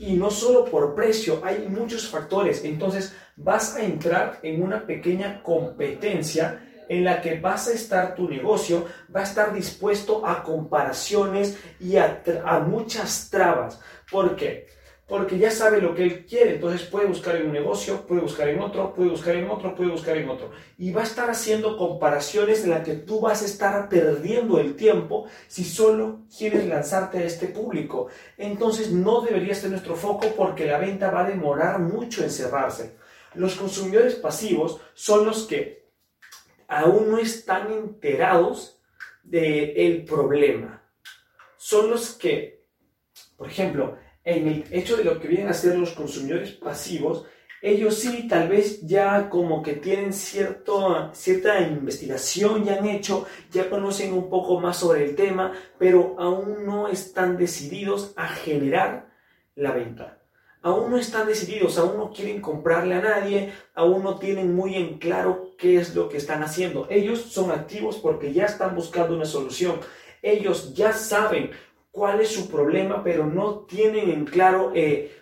Y 0.00 0.14
no 0.14 0.30
solo 0.30 0.64
por 0.64 0.94
precio, 0.94 1.42
hay 1.44 1.66
muchos 1.68 2.08
factores. 2.08 2.64
Entonces 2.64 3.14
vas 3.36 3.76
a 3.76 3.84
entrar 3.84 4.40
en 4.42 4.62
una 4.62 4.86
pequeña 4.86 5.42
competencia 5.42 6.66
en 6.88 7.04
la 7.04 7.20
que 7.20 7.38
vas 7.38 7.68
a 7.68 7.74
estar 7.74 8.14
tu 8.14 8.26
negocio, 8.26 8.86
va 9.14 9.20
a 9.20 9.24
estar 9.24 9.52
dispuesto 9.52 10.26
a 10.26 10.42
comparaciones 10.42 11.58
y 11.78 11.98
a, 11.98 12.22
muchas 12.66 13.28
trabas. 13.30 13.78
¿Por 14.10 14.36
qué? 14.36 14.68
Porque 15.10 15.38
ya 15.38 15.50
sabe 15.50 15.80
lo 15.80 15.92
que 15.92 16.04
él 16.04 16.24
quiere, 16.24 16.54
entonces 16.54 16.86
puede 16.86 17.06
buscar 17.06 17.34
en 17.34 17.46
un 17.46 17.52
negocio, 17.52 18.06
puede 18.06 18.20
buscar 18.20 18.48
en 18.48 18.60
otro, 18.60 18.94
puede 18.94 19.10
buscar 19.10 19.34
en 19.34 19.50
otro, 19.50 19.74
puede 19.74 19.90
buscar 19.90 20.16
en 20.16 20.30
otro. 20.30 20.52
Y 20.78 20.92
va 20.92 21.00
a 21.00 21.04
estar 21.04 21.28
haciendo 21.28 21.76
comparaciones 21.76 22.62
en 22.62 22.70
las 22.70 22.84
que 22.84 22.94
tú 22.94 23.20
vas 23.20 23.42
a 23.42 23.46
estar 23.46 23.88
perdiendo 23.88 24.60
el 24.60 24.76
tiempo 24.76 25.26
si 25.48 25.64
solo 25.64 26.20
quieres 26.38 26.64
lanzarte 26.64 27.18
a 27.18 27.24
este 27.24 27.48
público. 27.48 28.06
Entonces 28.38 28.92
no 28.92 29.22
debería 29.22 29.52
ser 29.52 29.70
nuestro 29.70 29.96
foco 29.96 30.28
porque 30.36 30.64
la 30.64 30.78
venta 30.78 31.10
va 31.10 31.24
a 31.24 31.28
demorar 31.28 31.80
mucho 31.80 32.22
en 32.22 32.30
cerrarse. 32.30 32.96
Los 33.34 33.56
consumidores 33.56 34.14
pasivos 34.14 34.80
son 34.94 35.26
los 35.26 35.44
que 35.44 35.90
aún 36.68 37.10
no 37.10 37.18
están 37.18 37.72
enterados 37.72 38.80
del 39.24 40.04
problema. 40.04 40.84
Son 41.56 41.90
los 41.90 42.12
que, 42.12 42.64
por 43.36 43.48
ejemplo, 43.48 43.98
en 44.24 44.48
el 44.48 44.64
hecho 44.70 44.96
de 44.96 45.04
lo 45.04 45.18
que 45.18 45.28
vienen 45.28 45.48
a 45.48 45.54
ser 45.54 45.76
los 45.76 45.90
consumidores 45.90 46.52
pasivos, 46.52 47.26
ellos 47.62 47.98
sí 47.98 48.26
tal 48.26 48.48
vez 48.48 48.80
ya 48.80 49.28
como 49.28 49.62
que 49.62 49.74
tienen 49.74 50.14
cierto, 50.14 51.10
cierta 51.12 51.60
investigación, 51.60 52.64
ya 52.64 52.76
han 52.76 52.86
hecho, 52.86 53.26
ya 53.50 53.68
conocen 53.68 54.14
un 54.14 54.30
poco 54.30 54.58
más 54.60 54.78
sobre 54.78 55.04
el 55.04 55.14
tema, 55.14 55.52
pero 55.78 56.16
aún 56.18 56.64
no 56.64 56.88
están 56.88 57.36
decididos 57.36 58.14
a 58.16 58.28
generar 58.28 59.10
la 59.56 59.72
venta. 59.72 60.16
Aún 60.62 60.90
no 60.90 60.98
están 60.98 61.26
decididos, 61.26 61.78
aún 61.78 61.98
no 61.98 62.10
quieren 62.12 62.40
comprarle 62.40 62.94
a 62.94 63.00
nadie, 63.00 63.52
aún 63.74 64.02
no 64.02 64.18
tienen 64.18 64.54
muy 64.54 64.74
en 64.74 64.98
claro 64.98 65.50
qué 65.58 65.76
es 65.76 65.94
lo 65.94 66.08
que 66.08 66.16
están 66.16 66.42
haciendo. 66.42 66.86
Ellos 66.90 67.20
son 67.20 67.50
activos 67.50 67.98
porque 67.98 68.32
ya 68.32 68.44
están 68.44 68.74
buscando 68.74 69.14
una 69.14 69.24
solución. 69.24 69.80
Ellos 70.22 70.74
ya 70.74 70.92
saben 70.92 71.50
cuál 71.90 72.20
es 72.20 72.28
su 72.28 72.48
problema, 72.50 73.02
pero 73.02 73.26
no 73.26 73.60
tienen 73.60 74.10
en 74.10 74.24
claro 74.24 74.72
eh, 74.74 75.20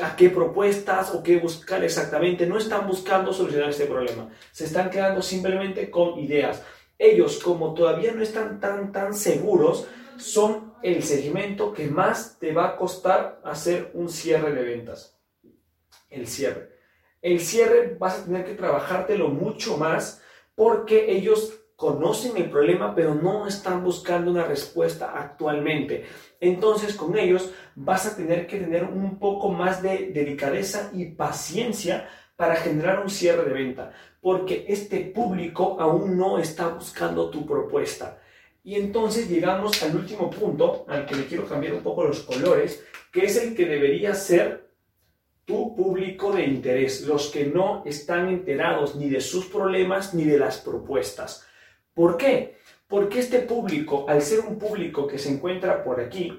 a 0.00 0.16
qué 0.16 0.30
propuestas 0.30 1.14
o 1.14 1.22
qué 1.22 1.38
buscar 1.38 1.82
exactamente. 1.84 2.46
No 2.46 2.58
están 2.58 2.86
buscando 2.86 3.32
solucionar 3.32 3.70
este 3.70 3.86
problema. 3.86 4.30
Se 4.52 4.64
están 4.64 4.90
quedando 4.90 5.22
simplemente 5.22 5.90
con 5.90 6.18
ideas. 6.18 6.62
Ellos, 6.98 7.38
como 7.42 7.74
todavía 7.74 8.12
no 8.12 8.22
están 8.22 8.60
tan, 8.60 8.92
tan 8.92 9.14
seguros, 9.14 9.86
son 10.16 10.74
el 10.82 11.02
segmento 11.02 11.72
que 11.72 11.86
más 11.86 12.38
te 12.38 12.52
va 12.52 12.68
a 12.68 12.76
costar 12.76 13.40
hacer 13.44 13.90
un 13.94 14.08
cierre 14.08 14.52
de 14.52 14.62
ventas. 14.62 15.16
el 16.10 16.26
cierre. 16.26 16.76
El 17.20 17.40
cierre 17.40 17.96
vas 17.98 18.20
a 18.20 18.24
tener 18.24 18.44
que 18.44 18.54
trabajártelo 18.54 19.28
mucho 19.28 19.76
más 19.76 20.22
porque 20.54 21.12
ellos 21.12 21.60
conocen 21.78 22.36
el 22.36 22.50
problema, 22.50 22.92
pero 22.92 23.14
no 23.14 23.46
están 23.46 23.84
buscando 23.84 24.32
una 24.32 24.42
respuesta 24.42 25.12
actualmente. 25.14 26.06
Entonces, 26.40 26.96
con 26.96 27.16
ellos 27.16 27.52
vas 27.76 28.04
a 28.04 28.16
tener 28.16 28.48
que 28.48 28.58
tener 28.58 28.82
un 28.82 29.20
poco 29.20 29.50
más 29.50 29.80
de 29.80 30.10
delicadeza 30.12 30.90
y 30.92 31.06
paciencia 31.06 32.08
para 32.34 32.56
generar 32.56 32.98
un 32.98 33.08
cierre 33.08 33.44
de 33.44 33.52
venta, 33.52 33.92
porque 34.20 34.64
este 34.66 34.98
público 35.14 35.76
aún 35.78 36.18
no 36.18 36.40
está 36.40 36.66
buscando 36.66 37.30
tu 37.30 37.46
propuesta. 37.46 38.18
Y 38.64 38.74
entonces 38.74 39.28
llegamos 39.28 39.80
al 39.84 39.94
último 39.94 40.30
punto, 40.30 40.84
al 40.88 41.06
que 41.06 41.14
le 41.14 41.26
quiero 41.26 41.46
cambiar 41.46 41.74
un 41.74 41.84
poco 41.84 42.02
los 42.02 42.24
colores, 42.24 42.84
que 43.12 43.26
es 43.26 43.36
el 43.36 43.54
que 43.54 43.66
debería 43.66 44.14
ser 44.14 44.68
tu 45.44 45.76
público 45.76 46.32
de 46.32 46.44
interés, 46.44 47.02
los 47.02 47.28
que 47.28 47.46
no 47.46 47.84
están 47.86 48.28
enterados 48.30 48.96
ni 48.96 49.08
de 49.08 49.20
sus 49.20 49.46
problemas 49.46 50.12
ni 50.12 50.24
de 50.24 50.40
las 50.40 50.58
propuestas. 50.58 51.47
¿Por 51.98 52.16
qué? 52.16 52.58
Porque 52.86 53.18
este 53.18 53.40
público, 53.40 54.06
al 54.08 54.22
ser 54.22 54.38
un 54.38 54.56
público 54.56 55.08
que 55.08 55.18
se 55.18 55.30
encuentra 55.32 55.82
por 55.82 56.00
aquí, 56.00 56.32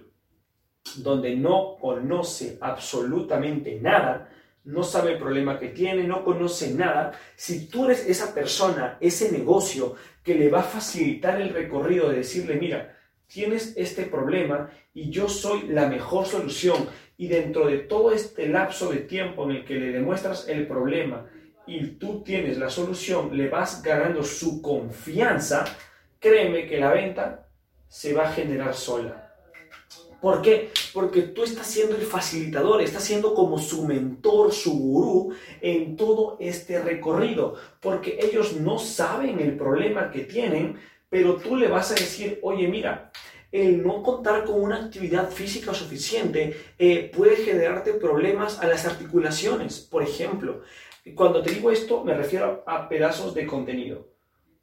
donde 0.99 1.35
no 1.35 1.75
conoce 1.77 2.57
absolutamente 2.61 3.77
nada, 3.81 4.29
no 4.63 4.83
sabe 4.83 5.11
el 5.11 5.17
problema 5.17 5.59
que 5.59 5.67
tiene, 5.67 6.05
no 6.05 6.23
conoce 6.23 6.73
nada, 6.73 7.11
si 7.35 7.67
tú 7.67 7.83
eres 7.83 8.07
esa 8.07 8.33
persona, 8.33 8.97
ese 9.01 9.33
negocio 9.33 9.97
que 10.23 10.35
le 10.35 10.49
va 10.49 10.61
a 10.61 10.71
facilitar 10.77 11.41
el 11.41 11.49
recorrido 11.49 12.09
de 12.09 12.19
decirle, 12.19 12.55
mira, 12.55 12.97
tienes 13.27 13.73
este 13.75 14.03
problema 14.03 14.71
y 14.93 15.09
yo 15.09 15.27
soy 15.27 15.67
la 15.67 15.89
mejor 15.89 16.25
solución 16.25 16.87
y 17.17 17.27
dentro 17.27 17.67
de 17.67 17.79
todo 17.79 18.13
este 18.13 18.47
lapso 18.47 18.93
de 18.93 18.99
tiempo 18.99 19.43
en 19.43 19.57
el 19.57 19.65
que 19.65 19.75
le 19.75 19.91
demuestras 19.91 20.47
el 20.47 20.65
problema 20.67 21.29
y 21.69 21.85
tú 21.99 22.23
tienes 22.23 22.57
la 22.57 22.69
solución, 22.69 23.37
le 23.37 23.47
vas 23.47 23.83
ganando 23.83 24.23
su 24.23 24.59
confianza, 24.59 25.65
créeme 26.19 26.65
que 26.67 26.79
la 26.79 26.91
venta 26.91 27.47
se 27.87 28.13
va 28.13 28.27
a 28.27 28.31
generar 28.31 28.73
sola. 28.73 29.27
¿Por 30.19 30.41
qué? 30.41 30.71
Porque 30.93 31.21
tú 31.21 31.43
estás 31.43 31.67
siendo 31.67 31.95
el 31.95 32.01
facilitador, 32.01 32.81
estás 32.81 33.03
siendo 33.03 33.35
como 33.35 33.59
su 33.59 33.85
mentor, 33.85 34.51
su 34.51 34.77
gurú 34.77 35.33
en 35.61 35.95
todo 35.95 36.37
este 36.39 36.81
recorrido, 36.81 37.55
porque 37.79 38.19
ellos 38.21 38.53
no 38.53 38.79
saben 38.79 39.39
el 39.39 39.55
problema 39.55 40.09
que 40.09 40.21
tienen, 40.21 40.77
pero 41.07 41.35
tú 41.35 41.55
le 41.55 41.67
vas 41.67 41.91
a 41.91 41.95
decir, 41.95 42.39
oye, 42.41 42.67
mira, 42.67 43.11
el 43.51 43.85
no 43.85 44.03
contar 44.03 44.43
con 44.43 44.61
una 44.61 44.85
actividad 44.85 45.29
física 45.29 45.73
suficiente 45.73 46.55
eh, 46.77 47.11
puede 47.15 47.37
generarte 47.37 47.93
problemas 47.93 48.59
a 48.59 48.67
las 48.67 48.85
articulaciones, 48.85 49.79
por 49.79 50.03
ejemplo. 50.03 50.61
Cuando 51.15 51.41
te 51.41 51.51
digo 51.51 51.71
esto, 51.71 52.03
me 52.03 52.13
refiero 52.13 52.63
a 52.65 52.87
pedazos 52.89 53.33
de 53.33 53.45
contenido. 53.45 54.07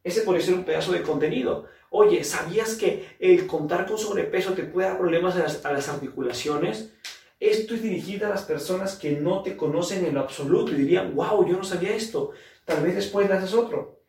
Ese 0.03 0.23
puede 0.23 0.41
ser 0.41 0.55
un 0.55 0.65
pedazo 0.65 0.93
de 0.93 1.03
contenido. 1.03 1.67
Oye, 1.91 2.23
¿sabías 2.25 2.77
que 2.77 3.17
el 3.19 3.47
contar 3.47 3.87
con 3.87 3.99
sobrepeso 3.99 4.53
te 4.53 4.65
puede 4.65 4.89
dar 4.89 4.99
problemas 4.99 5.37
a 5.65 5.73
las, 5.73 5.89
articulaciones? 5.89 6.93
Esto 7.41 7.75
es 7.75 7.83
dirigido 7.83 8.27
a 8.27 8.31
las 8.31 8.45
personas 8.45 8.97
que 8.97 9.13
no 9.13 9.43
te 9.43 9.57
conocen 9.57 10.05
en 10.05 10.15
lo 10.15 10.21
absoluto 10.21 10.73
y 10.73 10.77
dirían, 10.77 11.15
wow, 11.15 11.47
yo 11.49 11.57
no 11.57 11.65
sabía 11.65 11.95
esto. 11.95 12.31
Tal 12.65 12.83
vez 12.83 12.95
después 12.95 13.29
le 13.29 13.35
haces 13.35 13.55
otro. 13.55 14.01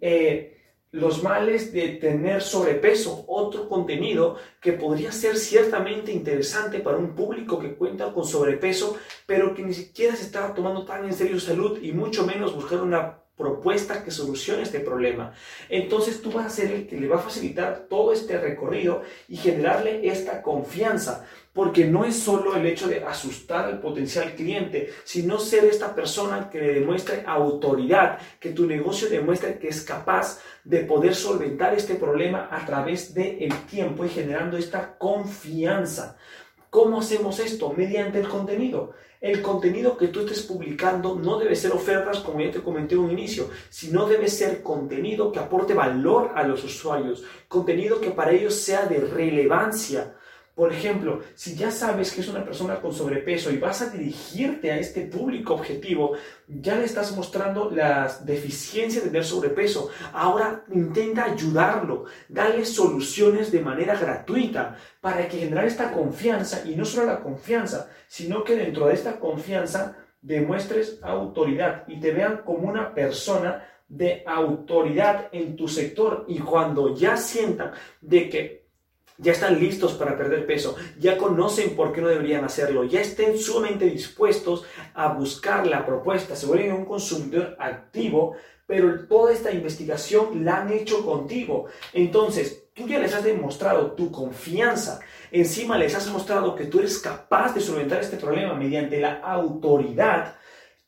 Eh, 0.00 0.51
los 0.92 1.22
males 1.22 1.72
de 1.72 1.88
tener 1.88 2.42
sobrepeso, 2.42 3.24
otro 3.26 3.66
contenido 3.66 4.36
que 4.60 4.74
podría 4.74 5.10
ser 5.10 5.38
ciertamente 5.38 6.12
interesante 6.12 6.80
para 6.80 6.98
un 6.98 7.14
público 7.14 7.58
que 7.58 7.74
cuenta 7.74 8.12
con 8.12 8.26
sobrepeso, 8.26 8.98
pero 9.26 9.54
que 9.54 9.62
ni 9.62 9.72
siquiera 9.72 10.14
se 10.14 10.24
está 10.24 10.52
tomando 10.54 10.84
tan 10.84 11.06
en 11.06 11.14
serio 11.14 11.40
salud 11.40 11.78
y 11.82 11.92
mucho 11.92 12.26
menos 12.26 12.54
buscar 12.54 12.82
una 12.82 13.21
propuesta 13.36 14.04
que 14.04 14.10
solucione 14.10 14.62
este 14.62 14.80
problema. 14.80 15.32
Entonces 15.68 16.20
tú 16.20 16.30
vas 16.30 16.46
a 16.46 16.50
ser 16.50 16.70
el 16.70 16.86
que 16.86 17.00
le 17.00 17.08
va 17.08 17.16
a 17.16 17.22
facilitar 17.22 17.86
todo 17.88 18.12
este 18.12 18.38
recorrido 18.38 19.02
y 19.28 19.36
generarle 19.36 20.06
esta 20.08 20.42
confianza 20.42 21.26
porque 21.52 21.84
no 21.84 22.04
es 22.04 22.18
solo 22.18 22.56
el 22.56 22.66
hecho 22.66 22.88
de 22.88 23.04
asustar 23.04 23.66
al 23.66 23.80
potencial 23.80 24.34
cliente, 24.34 24.90
sino 25.04 25.38
ser 25.38 25.64
esta 25.64 25.94
persona 25.94 26.48
que 26.50 26.60
le 26.60 26.74
demuestre 26.74 27.24
autoridad, 27.26 28.18
que 28.40 28.50
tu 28.50 28.66
negocio 28.66 29.08
demuestre 29.08 29.58
que 29.58 29.68
es 29.68 29.82
capaz 29.82 30.40
de 30.64 30.80
poder 30.80 31.14
solventar 31.14 31.74
este 31.74 31.96
problema 31.96 32.48
a 32.50 32.64
través 32.64 33.12
del 33.12 33.52
tiempo 33.68 34.04
y 34.04 34.08
generando 34.08 34.56
esta 34.56 34.96
confianza. 34.96 36.16
¿Cómo 36.72 37.00
hacemos 37.00 37.38
esto? 37.38 37.74
Mediante 37.76 38.18
el 38.18 38.30
contenido. 38.30 38.94
El 39.20 39.42
contenido 39.42 39.94
que 39.94 40.08
tú 40.08 40.20
estés 40.20 40.40
publicando 40.40 41.16
no 41.16 41.38
debe 41.38 41.54
ser 41.54 41.72
ofertas, 41.72 42.20
como 42.20 42.40
ya 42.40 42.50
te 42.50 42.62
comenté 42.62 42.94
en 42.94 43.02
un 43.02 43.10
inicio, 43.10 43.50
sino 43.68 44.08
debe 44.08 44.26
ser 44.26 44.62
contenido 44.62 45.30
que 45.30 45.38
aporte 45.38 45.74
valor 45.74 46.30
a 46.34 46.44
los 46.44 46.64
usuarios, 46.64 47.24
contenido 47.46 48.00
que 48.00 48.10
para 48.10 48.32
ellos 48.32 48.54
sea 48.54 48.86
de 48.86 49.00
relevancia. 49.00 50.14
Por 50.54 50.70
ejemplo, 50.70 51.20
si 51.34 51.56
ya 51.56 51.70
sabes 51.70 52.12
que 52.12 52.20
es 52.20 52.28
una 52.28 52.44
persona 52.44 52.78
con 52.78 52.92
sobrepeso 52.92 53.50
y 53.50 53.56
vas 53.56 53.80
a 53.80 53.88
dirigirte 53.88 54.70
a 54.70 54.78
este 54.78 55.06
público 55.06 55.54
objetivo, 55.54 56.12
ya 56.46 56.76
le 56.76 56.84
estás 56.84 57.16
mostrando 57.16 57.70
las 57.70 58.26
deficiencias 58.26 59.02
de 59.02 59.10
tener 59.10 59.24
sobrepeso. 59.24 59.88
Ahora 60.12 60.62
intenta 60.70 61.24
ayudarlo, 61.24 62.04
dale 62.28 62.66
soluciones 62.66 63.50
de 63.50 63.60
manera 63.60 63.96
gratuita 63.96 64.76
para 65.00 65.26
que 65.26 65.38
generar 65.38 65.64
esta 65.64 65.90
confianza 65.90 66.62
y 66.66 66.76
no 66.76 66.84
solo 66.84 67.06
la 67.06 67.22
confianza, 67.22 67.88
sino 68.06 68.44
que 68.44 68.54
dentro 68.54 68.88
de 68.88 68.94
esta 68.94 69.18
confianza 69.18 69.96
demuestres 70.20 70.98
autoridad 71.02 71.84
y 71.88 71.98
te 71.98 72.12
vean 72.12 72.42
como 72.44 72.68
una 72.68 72.94
persona 72.94 73.66
de 73.88 74.22
autoridad 74.26 75.28
en 75.32 75.56
tu 75.56 75.66
sector 75.66 76.24
y 76.28 76.38
cuando 76.38 76.94
ya 76.94 77.16
sientan 77.16 77.72
de 78.00 78.28
que 78.28 78.61
ya 79.18 79.32
están 79.32 79.58
listos 79.58 79.92
para 79.94 80.16
perder 80.16 80.46
peso, 80.46 80.76
ya 80.98 81.16
conocen 81.16 81.76
por 81.76 81.92
qué 81.92 82.00
no 82.00 82.08
deberían 82.08 82.44
hacerlo, 82.44 82.84
ya 82.84 83.00
estén 83.00 83.38
sumamente 83.38 83.86
dispuestos 83.86 84.64
a 84.94 85.08
buscar 85.08 85.66
la 85.66 85.86
propuesta, 85.86 86.36
se 86.36 86.46
vuelven 86.46 86.72
un 86.72 86.84
consumidor 86.84 87.56
activo, 87.58 88.36
pero 88.66 89.06
toda 89.06 89.32
esta 89.32 89.52
investigación 89.52 90.44
la 90.44 90.62
han 90.62 90.72
hecho 90.72 91.04
contigo. 91.04 91.66
Entonces, 91.92 92.64
tú 92.74 92.88
ya 92.88 92.98
les 92.98 93.14
has 93.14 93.24
demostrado 93.24 93.92
tu 93.92 94.10
confianza, 94.10 95.00
encima 95.30 95.76
les 95.76 95.94
has 95.94 96.08
mostrado 96.08 96.54
que 96.54 96.66
tú 96.66 96.78
eres 96.78 96.98
capaz 96.98 97.54
de 97.54 97.60
solventar 97.60 98.00
este 98.00 98.16
problema 98.16 98.54
mediante 98.54 98.98
la 98.98 99.20
autoridad, 99.20 100.36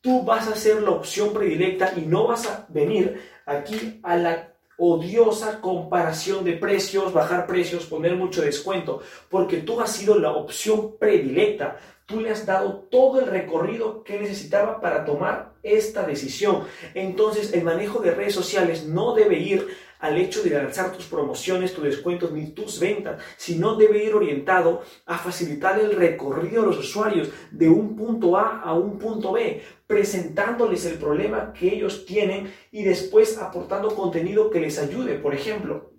tú 0.00 0.23
vas 0.23 0.49
a 0.49 0.57
ser 0.57 0.83
la 0.83 0.90
opción 0.90 1.33
predilecta 1.33 1.93
y 1.97 2.02
no 2.02 2.26
vas 2.26 2.47
a 2.47 2.66
venir 2.69 3.21
aquí 3.47 4.00
a 4.02 4.16
la 4.16 4.44
odiosa 4.76 5.61
comparación 5.61 6.45
de 6.45 6.52
precios, 6.54 7.12
bajar 7.12 7.47
precios, 7.47 7.87
poner 7.87 8.16
mucho 8.16 8.43
descuento, 8.43 9.00
porque 9.28 9.59
tú 9.59 9.81
has 9.81 9.93
sido 9.93 10.19
la 10.19 10.33
opción 10.33 10.97
predilecta. 10.99 11.78
Tú 12.07 12.21
le 12.21 12.31
has 12.31 12.45
dado 12.45 12.87
todo 12.90 13.21
el 13.21 13.26
recorrido 13.26 14.04
que 14.04 14.19
necesitaba 14.19 14.81
para 14.81 15.07
tomar 15.07 15.54
esta 15.62 16.02
decisión. 16.02 16.64
Entonces, 16.93 17.54
el 17.54 17.64
manejo 17.64 18.00
de 18.00 18.11
redes 18.11 18.35
sociales 18.35 18.85
no 18.85 19.14
debe 19.14 19.38
ir 19.38 19.66
al 20.04 20.18
hecho 20.18 20.42
de 20.42 20.50
lanzar 20.50 20.92
tus 20.92 21.06
promociones, 21.06 21.73
tus 21.73 21.82
descuentos 21.82 22.30
ni 22.30 22.49
tus 22.49 22.78
ventas, 22.78 23.23
sino 23.38 23.75
debe 23.75 24.04
ir 24.04 24.14
orientado 24.14 24.82
a 25.06 25.16
facilitar 25.16 25.80
el 25.80 25.96
recorrido 25.96 26.61
de 26.61 26.68
los 26.68 26.78
usuarios 26.78 27.30
de 27.50 27.70
un 27.70 27.96
punto 27.96 28.37
A 28.37 28.61
a 28.61 28.75
un 28.75 28.99
punto 28.99 29.32
B, 29.32 29.62
presentándoles 29.87 30.84
el 30.84 30.99
problema 30.99 31.54
que 31.54 31.75
ellos 31.75 32.04
tienen 32.04 32.52
y 32.70 32.82
después 32.82 33.38
aportando 33.38 33.94
contenido 33.94 34.50
que 34.50 34.61
les 34.61 34.78
ayude. 34.78 35.14
Por 35.14 35.34
ejemplo, 35.34 35.94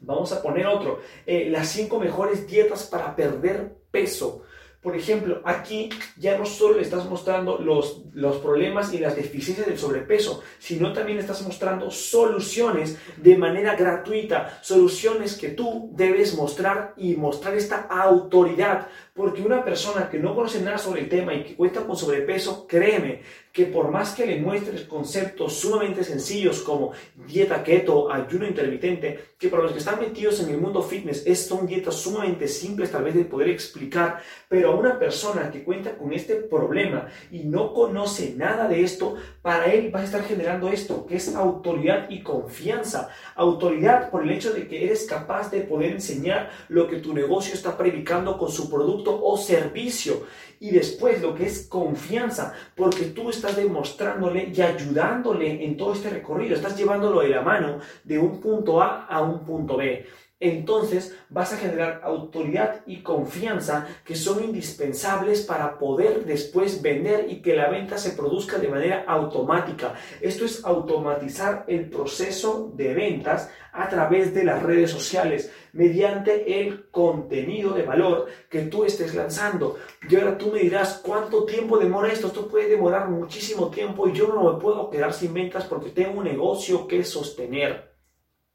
vamos 0.00 0.32
a 0.32 0.40
poner 0.40 0.66
otro, 0.66 1.00
eh, 1.26 1.50
las 1.50 1.68
cinco 1.68 2.00
mejores 2.00 2.46
dietas 2.46 2.84
para 2.84 3.14
perder 3.14 3.76
peso. 3.90 4.44
Por 4.86 4.96
ejemplo, 4.96 5.42
aquí 5.44 5.90
ya 6.16 6.38
no 6.38 6.46
solo 6.46 6.76
le 6.76 6.82
estás 6.82 7.10
mostrando 7.10 7.58
los, 7.58 8.04
los 8.12 8.36
problemas 8.36 8.94
y 8.94 8.98
las 8.98 9.16
deficiencias 9.16 9.66
del 9.66 9.80
sobrepeso, 9.80 10.44
sino 10.60 10.92
también 10.92 11.18
estás 11.18 11.42
mostrando 11.42 11.90
soluciones 11.90 12.96
de 13.16 13.36
manera 13.36 13.74
gratuita, 13.74 14.60
soluciones 14.62 15.36
que 15.36 15.48
tú 15.48 15.90
debes 15.92 16.36
mostrar 16.36 16.94
y 16.96 17.16
mostrar 17.16 17.56
esta 17.56 17.88
autoridad, 17.90 18.86
porque 19.12 19.42
una 19.42 19.64
persona 19.64 20.08
que 20.08 20.20
no 20.20 20.36
conoce 20.36 20.62
nada 20.62 20.78
sobre 20.78 21.00
el 21.00 21.08
tema 21.08 21.34
y 21.34 21.42
que 21.42 21.56
cuenta 21.56 21.84
con 21.84 21.96
sobrepeso, 21.96 22.64
créeme 22.68 23.22
que 23.56 23.64
por 23.64 23.90
más 23.90 24.12
que 24.14 24.26
le 24.26 24.38
muestres 24.38 24.82
conceptos 24.82 25.54
sumamente 25.54 26.04
sencillos 26.04 26.60
como 26.60 26.92
dieta 27.26 27.64
keto, 27.64 28.12
ayuno 28.12 28.46
intermitente, 28.46 29.18
que 29.38 29.48
para 29.48 29.62
los 29.62 29.72
que 29.72 29.78
están 29.78 29.98
metidos 29.98 30.40
en 30.40 30.50
el 30.50 30.58
mundo 30.58 30.82
fitness 30.82 31.26
es, 31.26 31.46
son 31.46 31.66
dietas 31.66 31.94
sumamente 31.94 32.48
simples 32.48 32.90
tal 32.90 33.04
vez 33.04 33.14
de 33.14 33.24
poder 33.24 33.48
explicar, 33.48 34.20
pero 34.46 34.72
a 34.72 34.76
una 34.76 34.98
persona 34.98 35.50
que 35.50 35.64
cuenta 35.64 35.96
con 35.96 36.12
este 36.12 36.34
problema 36.34 37.06
y 37.30 37.44
no 37.44 37.72
conoce 37.72 38.34
nada 38.36 38.68
de 38.68 38.82
esto, 38.82 39.14
para 39.40 39.72
él 39.72 39.90
va 39.94 40.00
a 40.00 40.04
estar 40.04 40.22
generando 40.22 40.68
esto, 40.68 41.06
que 41.06 41.16
es 41.16 41.34
autoridad 41.34 42.10
y 42.10 42.22
confianza. 42.22 43.08
Autoridad 43.36 44.10
por 44.10 44.22
el 44.22 44.32
hecho 44.32 44.52
de 44.52 44.68
que 44.68 44.84
eres 44.84 45.06
capaz 45.06 45.50
de 45.50 45.60
poder 45.62 45.92
enseñar 45.92 46.50
lo 46.68 46.88
que 46.88 46.98
tu 46.98 47.14
negocio 47.14 47.54
está 47.54 47.78
predicando 47.78 48.36
con 48.36 48.50
su 48.50 48.68
producto 48.68 49.18
o 49.24 49.38
servicio. 49.38 50.26
Y 50.58 50.70
después 50.70 51.20
lo 51.20 51.34
que 51.34 51.44
es 51.44 51.66
confianza, 51.66 52.54
porque 52.74 53.04
tú 53.06 53.28
estás 53.28 53.45
demostrándole 53.52 54.52
y 54.54 54.60
ayudándole 54.60 55.64
en 55.64 55.76
todo 55.76 55.92
este 55.92 56.10
recorrido, 56.10 56.56
estás 56.56 56.76
llevándolo 56.76 57.20
de 57.20 57.28
la 57.28 57.42
mano 57.42 57.78
de 58.04 58.18
un 58.18 58.40
punto 58.40 58.82
A 58.82 59.06
a 59.06 59.20
un 59.20 59.44
punto 59.44 59.76
B 59.76 60.06
entonces 60.50 61.16
vas 61.28 61.52
a 61.52 61.56
generar 61.56 62.00
autoridad 62.04 62.82
y 62.86 63.02
confianza 63.02 63.86
que 64.04 64.14
son 64.14 64.44
indispensables 64.44 65.42
para 65.42 65.78
poder 65.78 66.24
después 66.24 66.82
vender 66.82 67.26
y 67.30 67.40
que 67.42 67.54
la 67.54 67.68
venta 67.68 67.98
se 67.98 68.12
produzca 68.12 68.58
de 68.58 68.68
manera 68.68 69.04
automática. 69.06 69.94
Esto 70.20 70.44
es 70.44 70.64
automatizar 70.64 71.64
el 71.68 71.88
proceso 71.88 72.72
de 72.74 72.94
ventas 72.94 73.50
a 73.72 73.88
través 73.88 74.34
de 74.34 74.44
las 74.44 74.62
redes 74.62 74.90
sociales 74.90 75.52
mediante 75.72 76.62
el 76.62 76.90
contenido 76.90 77.72
de 77.72 77.82
valor 77.82 78.26
que 78.48 78.62
tú 78.62 78.84
estés 78.84 79.14
lanzando. 79.14 79.76
Y 80.08 80.16
ahora 80.16 80.38
tú 80.38 80.50
me 80.50 80.60
dirás, 80.60 81.00
¿cuánto 81.04 81.44
tiempo 81.44 81.78
demora 81.78 82.12
esto? 82.12 82.28
Esto 82.28 82.48
puede 82.48 82.68
demorar 82.68 83.10
muchísimo 83.10 83.68
tiempo 83.68 84.08
y 84.08 84.12
yo 84.12 84.28
no 84.28 84.52
me 84.52 84.60
puedo 84.60 84.88
quedar 84.88 85.12
sin 85.12 85.34
ventas 85.34 85.64
porque 85.66 85.90
tengo 85.90 86.18
un 86.18 86.24
negocio 86.24 86.88
que 86.88 87.04
sostener. 87.04 87.94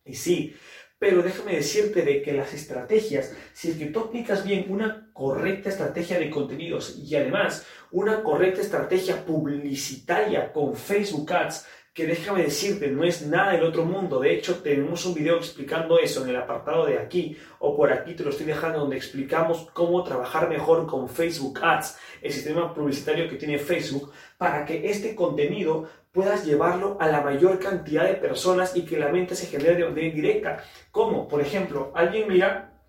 Y 0.03 0.15
sí, 0.15 0.55
pero 1.01 1.23
déjame 1.23 1.55
decirte 1.55 2.03
de 2.03 2.21
que 2.21 2.31
las 2.31 2.53
estrategias, 2.53 3.35
si 3.53 3.71
es 3.71 3.77
que 3.77 3.87
tú 3.87 4.01
aplicas 4.01 4.45
bien 4.45 4.67
una 4.69 5.09
correcta 5.13 5.69
estrategia 5.69 6.19
de 6.19 6.29
contenidos 6.29 6.95
y 6.95 7.15
además 7.15 7.65
una 7.89 8.21
correcta 8.21 8.61
estrategia 8.61 9.25
publicitaria 9.25 10.53
con 10.53 10.75
Facebook 10.75 11.33
Ads, 11.33 11.65
que 11.91 12.05
déjame 12.05 12.43
decirte, 12.43 12.87
no 12.89 13.03
es 13.03 13.25
nada 13.25 13.53
del 13.53 13.63
otro 13.63 13.83
mundo. 13.83 14.19
De 14.19 14.31
hecho, 14.31 14.59
tenemos 14.61 15.03
un 15.07 15.15
video 15.15 15.37
explicando 15.37 15.97
eso 15.97 16.23
en 16.23 16.29
el 16.29 16.35
apartado 16.35 16.85
de 16.85 16.99
aquí 16.99 17.35
o 17.57 17.75
por 17.75 17.91
aquí 17.91 18.13
te 18.13 18.23
lo 18.23 18.29
estoy 18.29 18.45
dejando 18.45 18.81
donde 18.81 18.95
explicamos 18.95 19.69
cómo 19.73 20.03
trabajar 20.03 20.49
mejor 20.49 20.85
con 20.85 21.09
Facebook 21.09 21.59
Ads, 21.63 21.97
el 22.21 22.31
sistema 22.31 22.75
publicitario 22.75 23.27
que 23.27 23.37
tiene 23.37 23.57
Facebook, 23.57 24.11
para 24.37 24.65
que 24.65 24.87
este 24.87 25.15
contenido 25.15 25.89
puedas 26.11 26.45
llevarlo 26.45 26.97
a 26.99 27.07
la 27.07 27.21
mayor 27.21 27.59
cantidad 27.59 28.05
de 28.05 28.15
personas 28.15 28.75
y 28.75 28.83
que 28.85 28.99
la 28.99 29.09
mente 29.09 29.35
se 29.35 29.47
genere 29.47 29.75
de 29.75 29.89
manera 29.89 30.13
directa. 30.13 30.63
Como, 30.91 31.27
por 31.27 31.41
ejemplo, 31.41 31.91
alguien 31.95 32.27
mira 32.27 32.81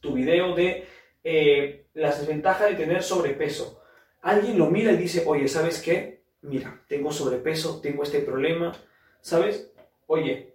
tu 0.00 0.14
video 0.14 0.54
de 0.54 0.86
eh, 1.22 1.86
las 1.94 2.20
desventajas 2.20 2.70
de 2.70 2.76
tener 2.76 3.02
sobrepeso. 3.02 3.82
Alguien 4.22 4.58
lo 4.58 4.70
mira 4.70 4.92
y 4.92 4.96
dice, 4.96 5.24
oye, 5.26 5.48
¿sabes 5.48 5.82
qué? 5.82 6.14
mira, 6.44 6.82
tengo 6.88 7.12
sobrepeso, 7.12 7.80
tengo 7.80 8.02
este 8.02 8.20
problema, 8.20 8.72
¿sabes? 9.20 9.72
Oye, 10.06 10.54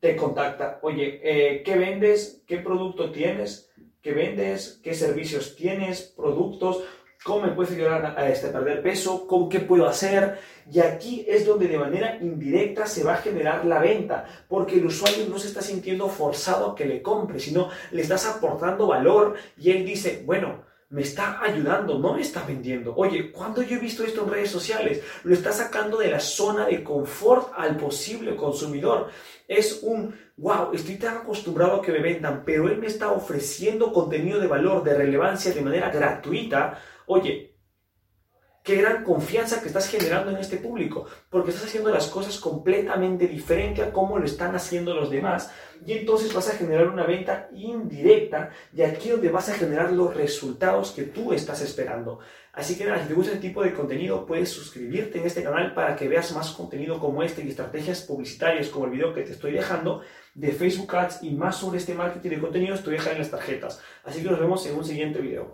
te 0.00 0.16
contacta, 0.16 0.78
oye, 0.82 1.20
eh, 1.22 1.62
¿qué 1.62 1.76
vendes? 1.76 2.42
¿Qué 2.46 2.58
producto 2.58 3.10
tienes? 3.10 3.70
¿Qué 4.00 4.12
vendes? 4.12 4.80
¿Qué 4.82 4.94
servicios 4.94 5.56
tienes? 5.56 6.02
¿Productos? 6.16 6.84
¿Cómo 7.24 7.46
me 7.46 7.52
puedes 7.52 7.72
ayudar 7.72 8.14
a, 8.18 8.28
este, 8.28 8.48
perder 8.48 8.82
peso? 8.82 9.26
¿Con 9.26 9.48
qué 9.48 9.60
puedo 9.60 9.86
hacer? 9.86 10.38
Y 10.70 10.80
aquí 10.80 11.24
es 11.26 11.46
donde 11.46 11.68
de 11.68 11.78
manera 11.78 12.18
indirecta 12.20 12.84
se 12.86 13.02
va 13.02 13.14
a 13.14 13.16
generar 13.16 13.64
la 13.64 13.78
venta, 13.78 14.26
porque 14.46 14.74
el 14.74 14.84
usuario 14.84 15.24
no 15.30 15.38
se 15.38 15.48
está 15.48 15.62
sintiendo 15.62 16.06
forzado 16.10 16.70
a 16.70 16.74
que 16.74 16.84
le 16.84 17.00
compre, 17.00 17.40
sino 17.40 17.70
le 17.92 18.02
estás 18.02 18.26
aportando 18.26 18.88
valor 18.88 19.36
y 19.56 19.70
él 19.70 19.86
dice, 19.86 20.22
bueno, 20.26 20.64
me 20.94 21.02
está 21.02 21.42
ayudando, 21.42 21.98
no 21.98 22.14
me 22.14 22.20
está 22.20 22.44
vendiendo. 22.44 22.94
Oye, 22.94 23.32
¿cuándo 23.32 23.62
yo 23.62 23.76
he 23.76 23.80
visto 23.80 24.04
esto 24.04 24.22
en 24.22 24.30
redes 24.30 24.50
sociales? 24.52 25.02
Lo 25.24 25.34
está 25.34 25.50
sacando 25.50 25.98
de 25.98 26.08
la 26.08 26.20
zona 26.20 26.66
de 26.66 26.84
confort 26.84 27.48
al 27.56 27.76
posible 27.76 28.36
consumidor. 28.36 29.08
Es 29.48 29.80
un, 29.82 30.14
wow, 30.36 30.72
estoy 30.72 30.94
tan 30.94 31.16
acostumbrado 31.16 31.80
a 31.80 31.82
que 31.82 31.90
me 31.90 31.98
vendan, 31.98 32.44
pero 32.46 32.68
él 32.68 32.78
me 32.78 32.86
está 32.86 33.10
ofreciendo 33.10 33.92
contenido 33.92 34.38
de 34.38 34.46
valor, 34.46 34.84
de 34.84 34.94
relevancia 34.96 35.52
de 35.52 35.62
manera 35.62 35.90
gratuita. 35.90 36.80
Oye, 37.06 37.53
qué 38.64 38.76
gran 38.76 39.04
confianza 39.04 39.60
que 39.60 39.68
estás 39.68 39.88
generando 39.88 40.30
en 40.30 40.38
este 40.38 40.56
público, 40.56 41.06
porque 41.28 41.50
estás 41.50 41.66
haciendo 41.66 41.90
las 41.90 42.06
cosas 42.06 42.38
completamente 42.38 43.28
diferente 43.28 43.82
a 43.82 43.92
cómo 43.92 44.18
lo 44.18 44.24
están 44.24 44.56
haciendo 44.56 44.94
los 44.94 45.10
demás, 45.10 45.50
y 45.86 45.92
entonces 45.92 46.32
vas 46.32 46.48
a 46.48 46.56
generar 46.56 46.88
una 46.88 47.04
venta 47.04 47.50
indirecta, 47.52 48.50
y 48.74 48.80
aquí 48.80 49.10
donde 49.10 49.28
vas 49.28 49.50
a 49.50 49.54
generar 49.54 49.92
los 49.92 50.16
resultados 50.16 50.92
que 50.92 51.02
tú 51.02 51.34
estás 51.34 51.60
esperando. 51.60 52.20
Así 52.54 52.78
que 52.78 52.86
nada, 52.86 53.02
si 53.02 53.08
te 53.08 53.14
gusta 53.14 53.32
este 53.32 53.48
tipo 53.48 53.62
de 53.62 53.74
contenido, 53.74 54.24
puedes 54.24 54.48
suscribirte 54.48 55.18
en 55.18 55.26
este 55.26 55.42
canal 55.42 55.74
para 55.74 55.94
que 55.94 56.08
veas 56.08 56.32
más 56.32 56.50
contenido 56.52 56.98
como 56.98 57.22
este 57.22 57.44
y 57.44 57.50
estrategias 57.50 58.00
publicitarias 58.00 58.68
como 58.68 58.86
el 58.86 58.92
video 58.92 59.12
que 59.12 59.22
te 59.22 59.32
estoy 59.32 59.52
dejando 59.52 60.00
de 60.34 60.52
Facebook 60.52 60.96
Ads 60.96 61.22
y 61.22 61.32
más 61.32 61.56
sobre 61.56 61.78
este 61.78 61.94
marketing 61.94 62.30
de 62.30 62.40
contenido, 62.40 62.74
estoy 62.74 62.94
dejando 62.94 63.12
en 63.12 63.18
las 63.18 63.30
tarjetas. 63.30 63.82
Así 64.04 64.22
que 64.22 64.30
nos 64.30 64.40
vemos 64.40 64.64
en 64.66 64.74
un 64.74 64.84
siguiente 64.84 65.20
video. 65.20 65.52